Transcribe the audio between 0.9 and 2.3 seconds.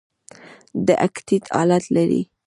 اکتیت حالت لري.